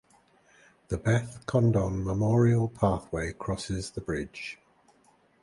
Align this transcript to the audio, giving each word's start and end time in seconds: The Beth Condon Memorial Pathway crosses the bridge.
The 0.87 0.97
Beth 0.97 1.45
Condon 1.45 2.03
Memorial 2.03 2.67
Pathway 2.69 3.33
crosses 3.33 3.91
the 3.91 4.01
bridge. 4.01 4.57